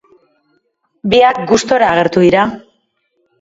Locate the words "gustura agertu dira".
1.51-2.47